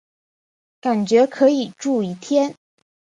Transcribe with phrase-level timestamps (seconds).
[0.79, 2.55] 感觉可以住一天